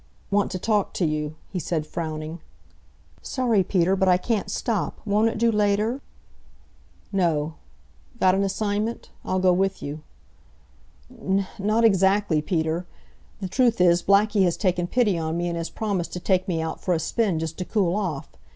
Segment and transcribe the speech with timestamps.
[0.31, 2.39] "Want to talk to you," he said, frowning.
[3.21, 4.99] "Sorry, Peter, but I can't stop.
[5.05, 6.01] Won't it do later?"
[7.11, 7.53] "No.
[8.19, 9.11] Got an assignment?
[9.23, 10.01] I'll go with you."
[11.23, 12.87] "N not exactly, Peter.
[13.41, 16.63] The truth is, Blackie has taken pity on me and has promised to take me
[16.63, 18.27] out for a spin, just to cool off.